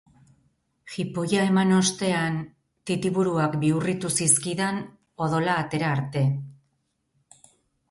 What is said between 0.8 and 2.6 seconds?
Jipoia eman ostean,